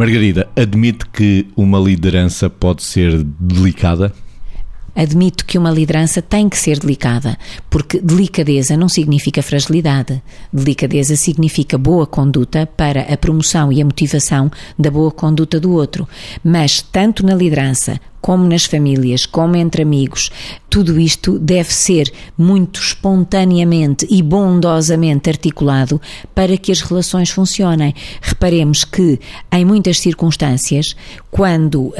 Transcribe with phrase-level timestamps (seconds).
[0.00, 4.10] Margarida, admite que uma liderança pode ser delicada?
[4.96, 7.36] Admito que uma liderança tem que ser delicada,
[7.68, 10.22] porque delicadeza não significa fragilidade.
[10.50, 16.08] Delicadeza significa boa conduta para a promoção e a motivação da boa conduta do outro.
[16.42, 20.30] Mas, tanto na liderança como nas famílias, como entre amigos,
[20.70, 26.00] tudo isto deve ser muito espontaneamente e bondosamente articulado
[26.32, 27.92] para que as relações funcionem.
[28.22, 29.18] Reparemos que,
[29.50, 30.94] em muitas circunstâncias,
[31.30, 31.94] quando uh,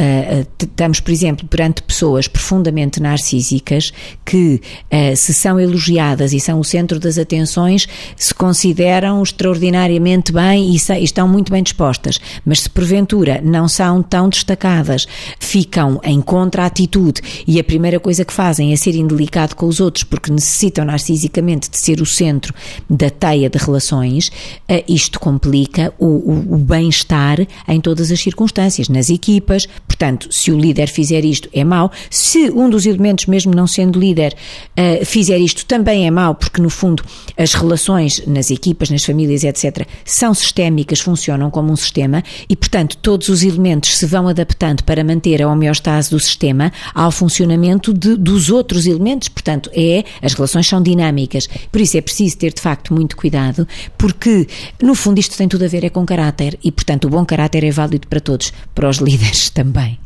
[0.60, 3.92] estamos, por exemplo, perante pessoas profundamente narcísicas
[4.24, 4.60] que,
[4.92, 10.76] uh, se são elogiadas e são o centro das atenções, se consideram extraordinariamente bem e,
[10.76, 15.09] e estão muito bem dispostas, mas se porventura não são tão destacadas,
[15.40, 20.05] ficam em contra-atitude e a primeira coisa que fazem é ser indelicado com os outros
[20.05, 22.52] porque necessitam narcisicamente de ser o centro
[22.88, 24.30] da teia de relações,
[24.68, 29.66] eh, isto complica o, o, o bem-estar em todas as circunstâncias, nas equipas.
[29.87, 31.90] Portanto, se o líder fizer isto, é mau.
[32.10, 34.34] Se um dos elementos, mesmo não sendo líder,
[34.77, 37.02] eh, fizer isto, também é mau, porque no fundo
[37.37, 42.96] as relações nas equipas, nas famílias, etc., são sistémicas, funcionam como um sistema e, portanto,
[42.96, 47.93] todos os elementos se vão adaptando para manter a homeostase base do sistema ao funcionamento
[47.93, 49.29] de, dos outros elementos.
[49.29, 51.46] Portanto, é as relações são dinâmicas.
[51.70, 54.46] Por isso é preciso ter de facto muito cuidado, porque
[54.82, 57.65] no fundo isto tem tudo a ver é com caráter e, portanto, o bom caráter
[57.65, 59.99] é válido para todos, para os líderes também.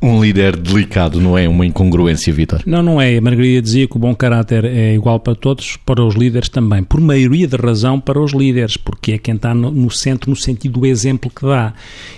[0.00, 2.62] Um líder delicado não é uma incongruência, Vitor?
[2.64, 3.16] Não, não é.
[3.16, 6.84] A Margarida dizia que o bom caráter é igual para todos, para os líderes também.
[6.84, 10.78] Por maioria de razão para os líderes, porque é quem está no, centro no sentido
[10.78, 11.74] do exemplo que dá.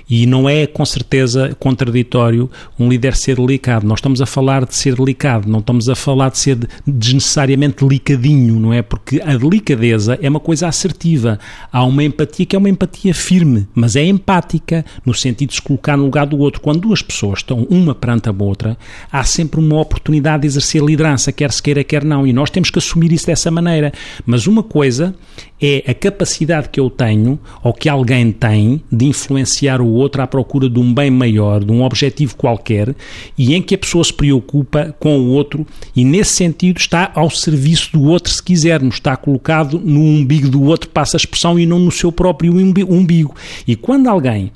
[0.09, 3.87] E não é, com certeza, contraditório um líder ser delicado.
[3.87, 8.61] Nós estamos a falar de ser delicado, não estamos a falar de ser desnecessariamente delicadinho,
[8.61, 8.83] não é?
[8.83, 11.39] Porque a delicadeza é uma coisa assertiva.
[11.73, 15.63] Há uma empatia que é uma empatia firme, mas é empática, no sentido de se
[15.63, 16.61] colocar no lugar do outro.
[16.61, 18.77] Quando duas pessoas estão uma perante a outra,
[19.11, 22.69] há sempre uma oportunidade de exercer liderança, quer se queira, quer não, e nós temos
[22.69, 23.93] que assumir isso dessa maneira.
[24.27, 25.15] Mas uma coisa
[25.63, 30.27] é a capacidade que eu tenho, ou que alguém tem, de influenciar o outro à
[30.27, 32.95] procura de um bem maior, de um objetivo qualquer,
[33.39, 37.31] e em que a pessoa se preocupa com o outro e, nesse sentido, está ao
[37.31, 41.67] serviço do outro, se quisermos, está colocado no umbigo do outro, passa a expressão, e
[41.67, 43.35] não no seu próprio umbigo.
[43.67, 44.51] E quando alguém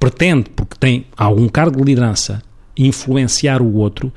[0.00, 0.50] pretende,
[0.84, 2.42] tem algum cargo de liderança,
[2.76, 4.12] influenciar o outro,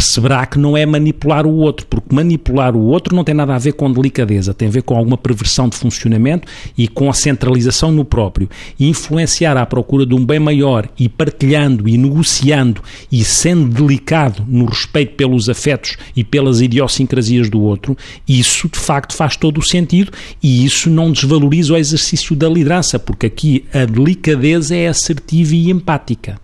[0.00, 3.58] perceberá que não é manipular o outro, porque manipular o outro não tem nada a
[3.58, 7.92] ver com delicadeza, tem a ver com alguma perversão de funcionamento e com a centralização
[7.92, 8.48] no próprio.
[8.78, 14.42] E influenciar à procura de um bem maior e partilhando e negociando e sendo delicado
[14.48, 17.94] no respeito pelos afetos e pelas idiosincrasias do outro,
[18.26, 20.12] isso de facto faz todo o sentido
[20.42, 25.68] e isso não desvaloriza o exercício da liderança, porque aqui a delicadeza é assertiva e
[25.68, 26.40] empática.